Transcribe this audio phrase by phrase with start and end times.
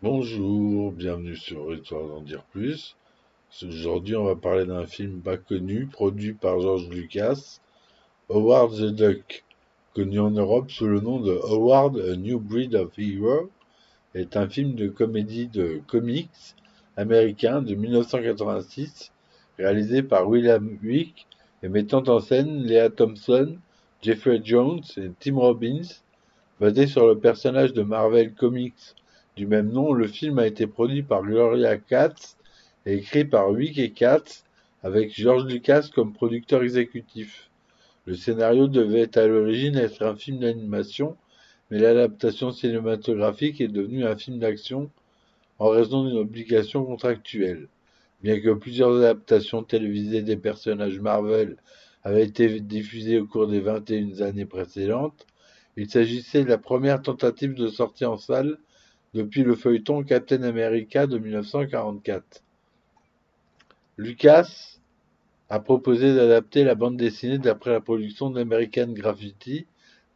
[0.00, 2.94] Bonjour, bienvenue sur Histoire d'en dire plus.
[3.64, 7.58] Aujourd'hui, on va parler d'un film pas connu, produit par George Lucas,
[8.30, 9.44] Howard the Duck,
[9.96, 13.50] connu en Europe sous le nom de Howard A New Breed of Hero,
[14.14, 16.54] est un film de comédie de comics
[16.96, 19.10] américain de 1986,
[19.58, 21.26] réalisé par William Wick
[21.64, 23.56] et mettant en scène Lea Thompson,
[24.02, 25.88] Jeffrey Jones et Tim Robbins,
[26.60, 28.94] basé sur le personnage de Marvel Comics
[29.38, 32.36] du même nom, le film a été produit par Gloria Katz
[32.86, 34.44] et écrit par et Katz,
[34.82, 37.48] avec George Lucas comme producteur exécutif.
[38.04, 41.16] Le scénario devait à l'origine être un film d'animation,
[41.70, 44.90] mais l'adaptation cinématographique est devenue un film d'action
[45.60, 47.68] en raison d'une obligation contractuelle.
[48.24, 51.58] Bien que plusieurs adaptations télévisées des personnages Marvel
[52.02, 55.26] avaient été diffusées au cours des 21 années précédentes,
[55.76, 58.58] il s'agissait de la première tentative de sortie en salle
[59.14, 62.42] depuis le feuilleton Captain America de 1944.
[63.96, 64.78] Lucas
[65.50, 69.66] a proposé d'adapter la bande dessinée d'après la production d'American Graffiti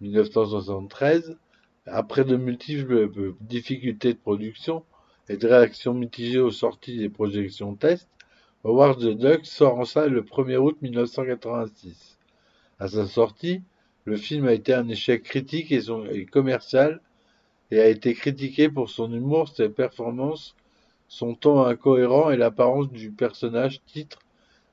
[0.01, 1.37] 1973.
[1.87, 4.85] Après de multiples difficultés de production
[5.29, 8.09] et de réactions mitigées aux sorties des projections test,
[8.65, 12.19] Howard the Duck sort en salle le 1er août 1986.
[12.79, 13.63] À sa sortie,
[14.05, 15.83] le film a été un échec critique et,
[16.13, 17.01] et commercial
[17.73, 20.55] et a été critiqué pour son humour, ses performances,
[21.09, 24.19] son ton incohérent et l'apparence du personnage titre,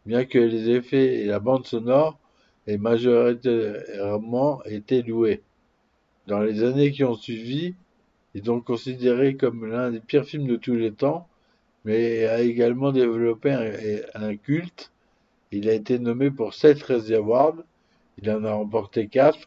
[0.05, 2.19] bien que les effets et la bande sonore
[2.67, 5.41] aient majoritairement été loués.
[6.27, 7.73] Dans les années qui ont suivi,
[8.33, 11.29] il est donc considéré comme l'un des pires films de tous les temps,
[11.85, 13.71] mais a également développé un,
[14.21, 14.91] un culte.
[15.51, 17.63] Il a été nommé pour 7 Razzie Awards,
[18.21, 19.39] il en a remporté 4,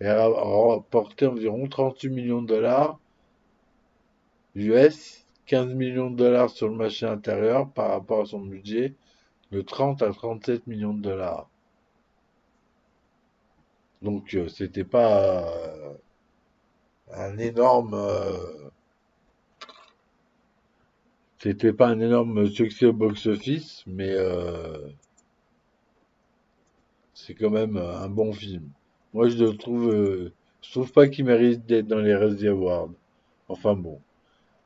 [0.00, 2.98] et a rapporté environ 38 millions de dollars
[4.54, 8.94] US, 15 millions de dollars sur le marché intérieur par rapport à son budget
[9.50, 11.48] de 30 à 37 millions de dollars.
[14.02, 15.94] Donc euh, c'était pas euh,
[17.12, 18.68] un énorme euh,
[21.38, 24.14] c'était pas un énorme succès au box-office, mais
[27.12, 28.70] c'est quand même un bon film.
[29.14, 32.90] Moi, je le trouve, euh, je trouve pas qu'il mérite d'être dans les Razzie Awards.
[33.48, 34.00] Enfin bon.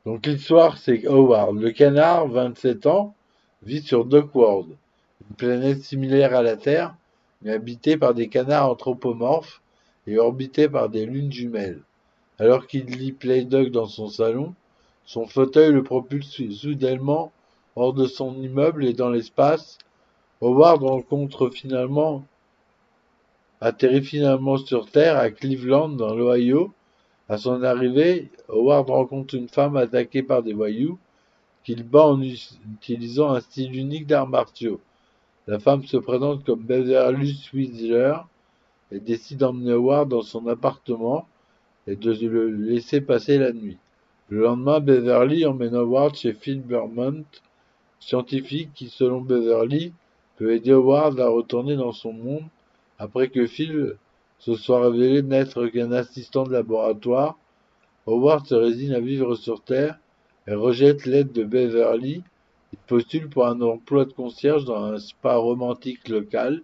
[0.06, 3.14] Donc l'histoire, c'est Howard, le canard, 27 ans,
[3.62, 4.70] vit sur Duckworld,
[5.28, 6.94] une planète similaire à la Terre,
[7.42, 9.60] mais habitée par des canards anthropomorphes
[10.06, 11.82] et orbitée par des lunes jumelles.
[12.38, 14.54] Alors qu'il lit Playduck dans son salon,
[15.04, 17.32] son fauteuil le propulse soudainement
[17.76, 19.76] hors de son immeuble et dans l'espace.
[20.40, 22.24] Howard rencontre finalement
[23.60, 26.72] atterrit finalement sur Terre à Cleveland, dans l'Ohio.
[27.28, 30.98] À son arrivée, Howard rencontre une femme attaquée par des voyous
[31.64, 34.80] qu'il bat en utilisant un style unique d'arts martiaux.
[35.46, 38.14] La femme se présente comme Beverly Switzer
[38.90, 41.26] et décide d'emmener Howard dans son appartement
[41.86, 43.76] et de le laisser passer la nuit.
[44.30, 47.24] Le lendemain, Beverly emmène Howard chez Phil Bermont,
[48.00, 49.92] scientifique qui, selon Beverly,
[50.36, 52.44] peut aider Howard à retourner dans son monde
[52.98, 53.96] après que Phil
[54.38, 57.38] se soit révélé n'être qu'un assistant de laboratoire,
[58.06, 59.98] Howard se résigne à vivre sur Terre
[60.46, 62.22] et rejette l'aide de Beverly.
[62.72, 66.62] Il postule pour un emploi de concierge dans un spa romantique local,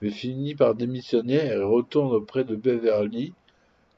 [0.00, 3.32] mais finit par démissionner et retourne auprès de Beverly,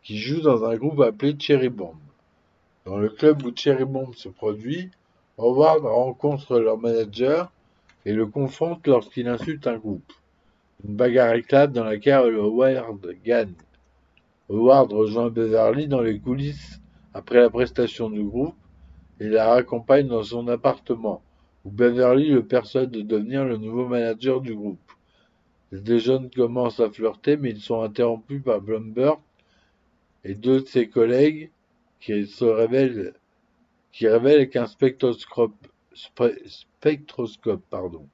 [0.02, 1.96] qui joue dans un groupe appelé Cherry Bomb.
[2.84, 4.91] Dans le club où Cherry Bomb se produit,
[5.38, 7.50] Howard rencontre leur manager
[8.04, 10.12] et le confronte lorsqu'il insulte un groupe.
[10.84, 13.54] Une bagarre éclate dans laquelle Howard gagne.
[14.48, 16.81] Howard rejoint Beverly dans les coulisses
[17.14, 18.56] après la prestation du groupe
[19.19, 21.22] et la raccompagne dans son appartement,
[21.64, 24.92] où Beverly le persuade de devenir le nouveau manager du groupe.
[25.72, 29.19] Les deux jeunes commencent à flirter, mais ils sont interrompus par Bloomberg
[30.22, 31.50] et deux de ses collègues
[32.00, 33.14] qui se révèlent,
[33.93, 35.67] qui révèlent qu'un spectroscope,
[36.46, 38.06] spectroscope pardon,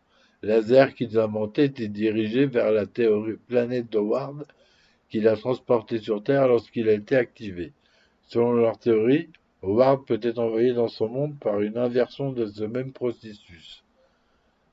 [0.43, 2.85] laser qu'ils inventaient était dirigé vers la
[3.49, 4.45] planète d'Howard
[5.09, 7.73] qu'il a transporté sur Terre lorsqu'il a été activé.
[8.27, 9.29] Selon leur théorie,
[9.63, 13.85] Howard peut être envoyé dans son monde par une inversion de ce même processus.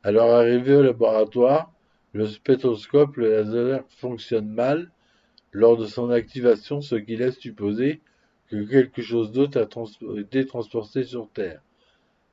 [0.02, 1.72] À leur arrivée au laboratoire,
[2.14, 4.90] le spectroscope, le laser, fonctionne mal
[5.52, 8.00] lors de son activation, ce qui laisse supposer
[8.50, 11.62] que quelque chose d'autre a été transporté sur Terre.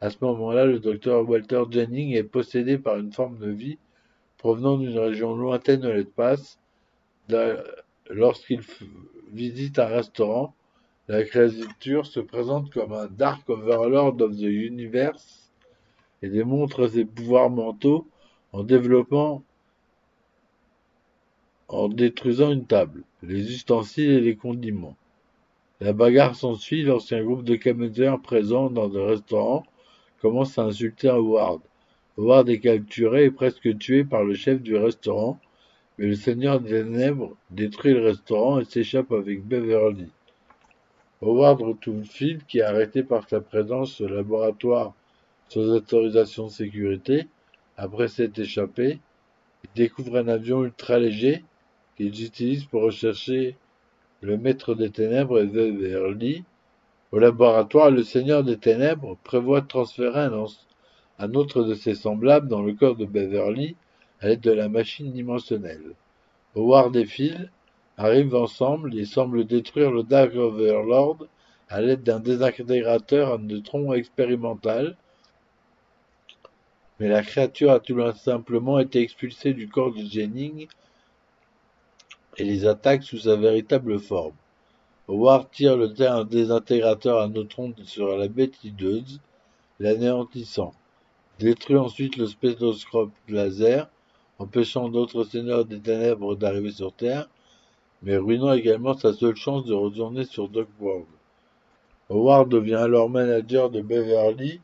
[0.01, 3.79] À ce moment-là, le docteur Walter Jennings est possédé par une forme de vie
[4.37, 6.59] provenant d'une région lointaine de l'espace.
[8.11, 8.61] Lorsqu'il
[9.33, 10.55] visite un restaurant,
[11.09, 15.53] La créature se présente comme un Dark Overlord of the Universe
[16.21, 18.09] et démontre ses pouvoirs mentaux
[18.53, 19.45] en développant
[21.69, 24.97] en détruisant une table, les ustensiles et les condiments.
[25.81, 29.65] La bagarre s'ensuit lorsqu'un groupe de caméras présents dans un restaurant
[30.27, 31.61] commence à insulter Howard.
[32.19, 35.39] Howard est capturé et presque tué par le chef du restaurant,
[35.99, 40.09] mais le Seigneur des Ténèbres détruit le restaurant et s'échappe avec Beverly.
[41.23, 44.95] Howard retrouve Phil qui est arrêté par sa présence au laboratoire
[45.49, 47.29] sans autorisation de sécurité.
[47.77, 48.99] Après s'être échappé,
[49.63, 51.45] il découvre un avion ultra léger
[51.97, 53.55] qu'ils utilisent pour rechercher
[54.23, 56.43] le maître des ténèbres et Beverly.
[57.13, 60.29] Au laboratoire, le Seigneur des ténèbres prévoit de transférer
[61.19, 63.77] un, autre de ses semblables dans le corps de Beverly
[64.21, 65.95] à l'aide de la machine dimensionnelle.
[66.57, 67.53] Howard et Phil
[67.97, 71.27] arrivent ensemble et semblent détruire le Dark Overlord
[71.69, 74.97] à l'aide d'un désintégrateur à neutrons expérimental.
[76.99, 80.67] Mais la créature a tout simplement été expulsée du corps de Jennings
[82.37, 84.35] et les attaque sous sa véritable forme.
[85.09, 85.89] Howard tire le
[86.25, 89.21] désintégrateur à neutrons sur la bête hideuse,
[89.79, 90.75] l'anéantissant.
[91.39, 93.89] Détruit ensuite le spétoscope laser,
[94.41, 97.29] empêchant d'autres seigneurs des ténèbres d'arriver sur Terre,
[98.03, 100.51] mais ruinant également sa seule chance de retourner sur
[100.81, 101.07] World.
[102.11, 104.61] Howard devient alors manager de Beverly,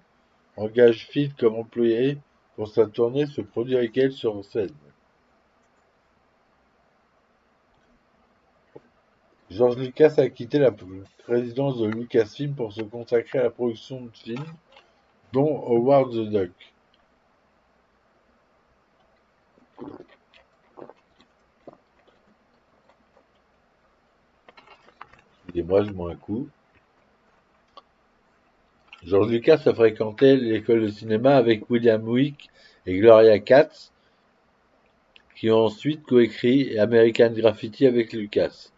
[0.56, 2.18] engage Phil comme employé
[2.56, 4.70] pour sa tournée se produire avec elle sur scène.
[9.52, 10.70] George Lucas a quitté la
[11.24, 14.46] présidence de Lucasfilm pour se consacrer à la production de films,
[15.34, 16.50] dont Howard the Duck.
[25.44, 26.48] Excusez-moi, je un coup.
[29.04, 32.48] George Lucas a fréquenté l'école de cinéma avec William Wick
[32.86, 33.92] et Gloria Katz,
[35.36, 38.72] qui ont ensuite coécrit American Graffiti avec Lucas.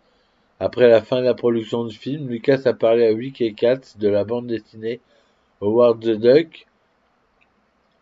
[0.60, 3.98] Après la fin de la production du film, Lucas a parlé à Wick et Katz
[3.98, 5.00] de la bande dessinée
[5.60, 6.66] Howard the Duck,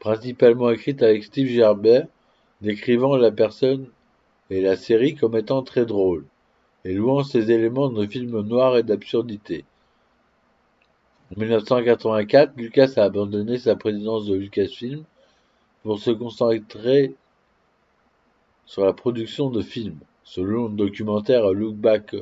[0.01, 2.03] principalement écrite avec Steve Gerber,
[2.61, 3.89] décrivant la personne
[4.51, 6.27] et la série comme étant très drôle,
[6.85, 9.65] et louant ces éléments de film noir et d'absurdité.
[11.35, 15.05] En 1984, Lucas a abandonné sa présidence de Lucasfilm
[15.83, 17.15] pour se concentrer
[18.67, 19.99] sur la production de films.
[20.25, 22.15] Selon le documentaire Look Back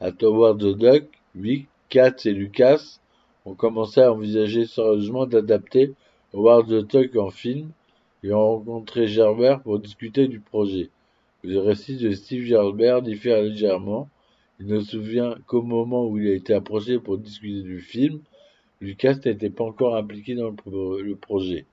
[0.00, 1.04] à Howard the Duck,
[1.34, 2.98] Vic, Katz et Lucas
[3.44, 5.92] ont commencé à envisager sérieusement d'adapter
[6.32, 7.70] Howard the Duck en film
[8.22, 10.88] et ont rencontré Gerber pour discuter du projet.
[11.42, 14.08] Le récit de Steve Gerber diffère légèrement.
[14.58, 18.20] Il ne se souvient qu'au moment où il a été approché pour discuter du film,
[18.80, 21.66] Lucas n'était pas encore impliqué dans le projet.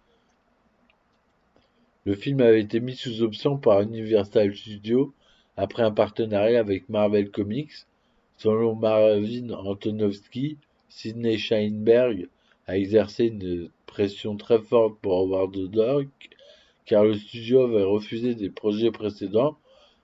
[2.06, 5.14] Le film avait été mis sous option par Universal Studios
[5.58, 7.87] après un partenariat avec Marvel Comics
[8.38, 10.58] Selon Marvin Antonovsky,
[10.90, 12.28] Sidney Sheinberg
[12.68, 16.08] a exercé une pression très forte pour Howard Duck,
[16.86, 19.58] car le studio avait refusé des projets précédents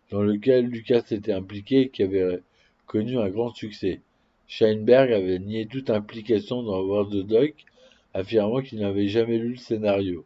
[0.10, 2.42] dans lesquels Lucas était impliqué et qui avaient
[2.88, 4.02] connu un grand succès.
[4.48, 7.54] Sheinberg avait nié toute implication dans Howard Duck,
[8.16, 10.26] affirmant qu'il n'avait jamais lu le scénario.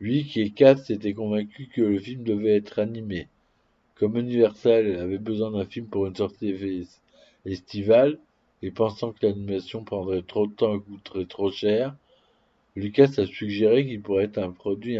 [0.00, 3.26] Lui, qui est Katz, était convaincu que le film devait être animé.
[3.96, 6.52] Comme Universal avait besoin d'un film pour une sortie
[7.46, 8.18] estivale,
[8.62, 11.96] et pensant que l'animation prendrait trop de temps et coûterait trop cher,
[12.76, 14.98] Lucas a suggéré qu'il pourrait être un produit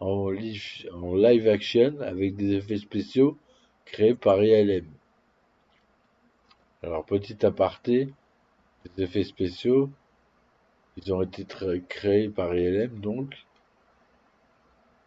[0.00, 3.36] en, live, action avec des effets spéciaux
[3.84, 4.86] créés par ILM.
[6.82, 8.08] Alors petit aparté,
[8.96, 9.90] les effets spéciaux,
[10.96, 11.44] ils ont été
[11.88, 13.44] créés par ILM donc,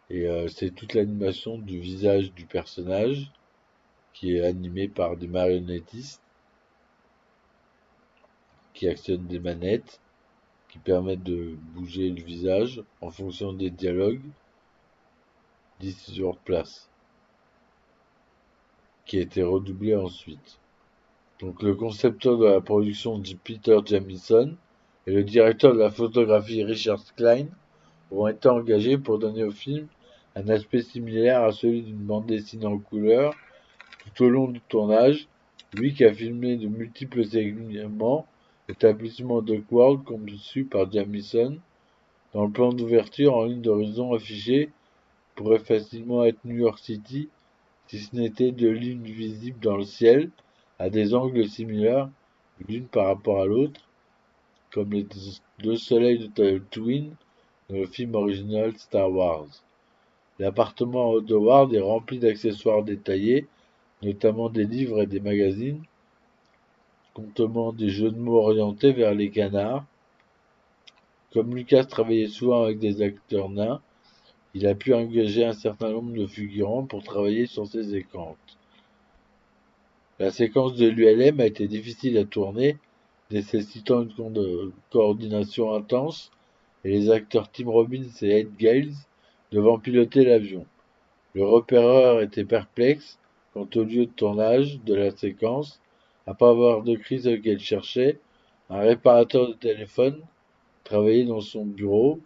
[0.10, 3.32] et euh, c'est toute l'animation du visage du personnage
[4.14, 6.22] qui est animé par des marionnettistes
[8.76, 10.00] qui actionnent des manettes
[10.70, 14.22] qui permettent de bouger le visage en fonction des dialogues
[15.80, 16.90] d'ici sur place
[19.06, 20.60] qui a été redoublé ensuite.
[21.40, 24.56] Donc le concepteur de la production dit Peter Jamison
[25.08, 27.48] et le directeur de la photographie Richard Klein
[28.12, 29.88] ont été engagés pour donner au film
[30.36, 33.34] un aspect similaire à celui d'une bande dessinée en couleur
[34.16, 35.28] tout au long du tournage,
[35.74, 38.28] lui qui a filmé de multiples segments
[38.68, 41.60] Établissement World conçu par Jamison,
[42.34, 44.72] dans le plan d'ouverture en ligne d'horizon affiché,
[45.36, 47.30] pourrait facilement être New York City
[47.88, 50.32] si ce n'était deux lignes visibles dans le ciel
[50.80, 52.10] à des angles similaires
[52.68, 53.82] l'une par rapport à l'autre,
[54.72, 55.06] comme les
[55.60, 57.16] deux soleils de Twin
[57.70, 59.48] dans le film original Star Wars.
[60.40, 63.48] L'appartement de Howard est rempli d'accessoires détaillés,
[64.02, 65.84] notamment des livres et des magazines,
[67.16, 69.86] contenant des jeux de mots orientés vers les canards.
[71.34, 73.82] Comme Lucas travaillait souvent avec des acteurs nains,
[74.54, 78.38] il a pu engager un certain nombre de figurants pour travailler sur ses séquences.
[80.20, 82.78] La séquence de l'ULM a été difficile à tourner,
[83.32, 86.32] nécessitant une coordination intense,
[86.84, 88.94] et les acteurs Tim Robbins et Ed Giles
[89.52, 90.66] devant piloter l'avion.
[91.34, 93.20] Le repéreur était perplexe
[93.54, 95.82] quant au lieu de tournage de la séquence,
[96.34, 98.20] pas avoir de crise qu'elle cherchait,
[98.70, 100.22] un réparateur de téléphone
[100.84, 102.20] travaillait dans son bureau.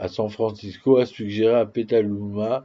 [0.00, 2.64] à San Francisco a suggéré à Petaluma,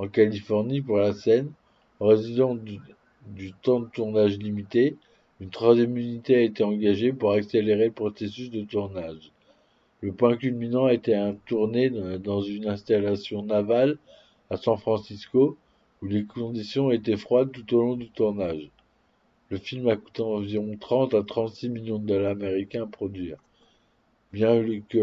[0.00, 1.52] en Californie, pour la scène,
[2.00, 4.96] en raison du, temps de tournage limité,
[5.40, 9.30] une troisième unité a été engagée pour accélérer le processus de tournage.
[10.00, 13.98] Le point culminant a été un tourné dans une installation navale
[14.52, 15.56] à San Francisco,
[16.02, 18.68] où les conditions étaient froides tout au long du tournage.
[19.48, 23.38] Le film a coûté environ 30 à 36 millions de dollars américains à produire.
[24.30, 24.98] Bien que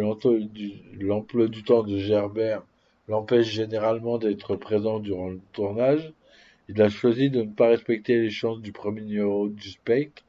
[0.99, 2.61] l'emploi du, temps de Gerbert
[3.07, 6.13] l'empêche généralement d'être présent durant le tournage,
[6.67, 10.21] il a choisi de ne pas respecter les chances du premier numéro du Spectre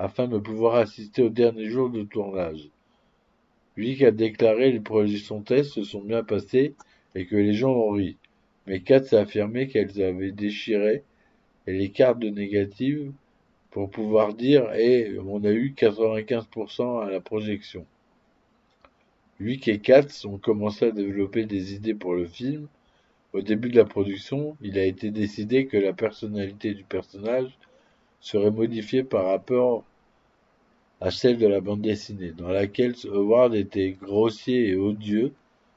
[0.00, 2.68] afin de pouvoir assister au dernier jour de tournage.
[3.76, 6.74] Lui a déclaré les projections tests se sont bien passées
[7.14, 8.16] et que les gens ont ri.
[8.66, 11.04] Mais Katz a affirmé qu'elles avaient déchiré
[11.66, 13.12] les cartes de négatives
[13.70, 17.84] pour pouvoir dire et on a eu 95% à la projection.
[19.38, 22.68] Wick et Katz ont commencé à développer des idées pour le film.
[23.34, 27.50] Au début de la production, il a été décidé que la personnalité du personnage
[28.20, 29.84] serait modifiée par rapport
[31.02, 35.32] à celle de la bande dessinée, dans laquelle Howard était grossier et odieux.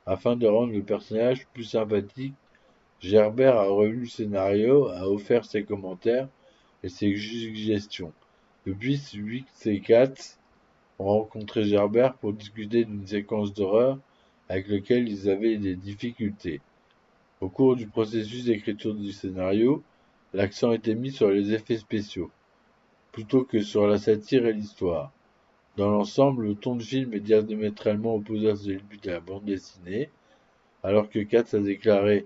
[0.06, 2.34] Afin de rendre le personnage plus sympathique,
[3.02, 6.28] Gerbert a revu le scénario, a offert ses commentaires
[6.84, 8.12] et ses suggestions.
[8.66, 10.38] Depuis, Wick et Katz
[11.00, 14.00] ont rencontré Gerbert pour discuter d'une séquence d'horreur
[14.50, 16.60] avec laquelle ils avaient des difficultés.
[17.40, 19.82] Au cours du processus d'écriture du scénario,
[20.34, 22.32] l'accent était mis sur les effets spéciaux,
[23.14, 25.14] plutôt que sur la satire et l'histoire.
[25.78, 30.10] Dans l'ensemble, le ton du film est diamétralement opposé à celui de la bande dessinée,
[30.84, 32.26] alors que Katz a déclaré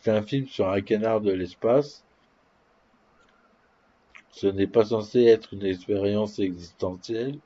[0.00, 2.02] c'est un film sur un canard de l'espace.
[4.30, 7.38] Ce n'est pas censé être une expérience existentielle,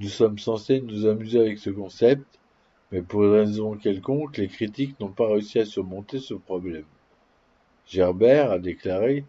[0.00, 2.26] nous sommes censés nous amuser avec ce concept,
[2.90, 6.84] mais pour une raison quelconque, les critiques n'ont pas réussi à surmonter ce problème.
[7.86, 9.24] Gerbert a déclaré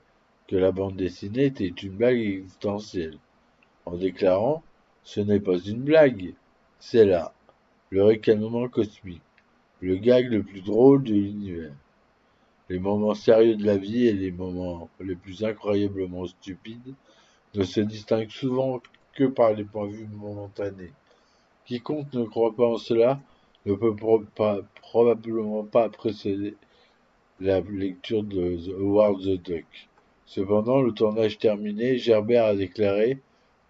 [0.47, 3.17] que la bande dessinée était une blague existentielle,
[3.85, 4.63] en déclarant
[5.03, 6.33] Ce n'est pas une blague,
[6.79, 7.33] c'est là,
[7.91, 9.21] le ricanement cosmique,
[9.81, 11.73] le gag le plus drôle de l'univers.
[12.69, 16.95] Les moments sérieux de la vie et les moments les plus incroyablement stupides
[17.55, 18.81] ne se distinguent souvent
[19.15, 20.91] que par les points de vue momentanés.
[21.65, 23.19] Quiconque ne croit pas en cela
[23.65, 23.95] ne peut
[24.81, 26.55] probablement pas apprécier
[27.39, 29.89] la lecture de Howard the Duck.
[30.25, 33.21] Cependant, le tournage terminé, Gerbert a déclaré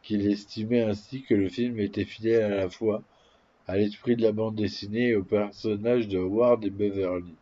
[0.01, 3.03] qu'il estimait ainsi que le film était fidèle à la fois
[3.67, 7.35] à l'esprit de la bande dessinée et au personnage de Howard et Beverly.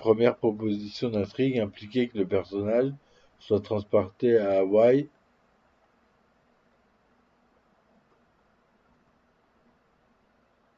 [0.00, 2.90] Première proposition d'intrigue impliquait que le personnage
[3.38, 5.08] soit transporté à Hawaï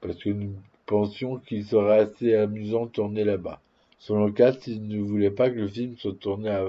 [0.00, 0.55] parce que nous
[0.87, 3.61] pensions qu'il serait assez amusant de tourner là-bas.
[3.99, 6.64] Selon Katz, il ne voulait pas que le film soit tourné à,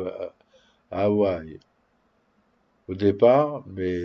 [0.92, 1.60] à Hawaï.
[2.88, 4.04] Au départ, mais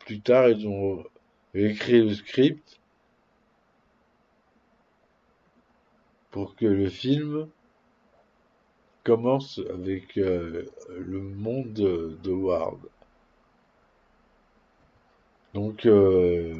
[0.00, 1.04] plus tard, ils ont
[1.54, 2.80] écrit le script
[6.32, 7.48] pour que le film
[9.10, 12.78] commence avec euh, le monde de, Ward.
[15.52, 16.54] Donc, euh,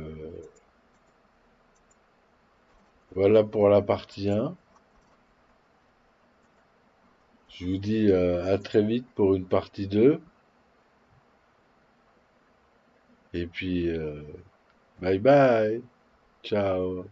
[3.14, 4.57] voilà pour la partie 1.
[7.50, 10.21] Je vous dis euh, à très vite pour une partie 2.
[13.33, 13.88] Et puis,
[15.00, 15.80] bye bye.
[16.42, 17.04] Ciao.